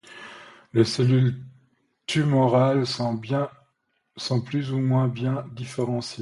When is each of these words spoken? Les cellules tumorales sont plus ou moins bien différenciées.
Les 0.73 0.83
cellules 0.83 1.45
tumorales 2.07 2.87
sont 2.87 4.41
plus 4.41 4.71
ou 4.71 4.79
moins 4.79 5.07
bien 5.07 5.45
différenciées. 5.51 6.17